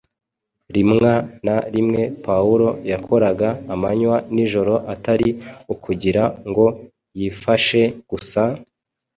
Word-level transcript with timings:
Rimwa 0.73 1.13
na 1.45 1.57
rimwe 1.73 2.01
Pawulo 2.25 2.69
yakoraga 2.91 3.49
amanywa 3.73 4.15
n’ijoro 4.33 4.73
atari 4.93 5.29
ukugira 5.73 6.23
ngo 6.49 6.65
yifashe 7.19 7.81
gusa, 8.09 8.41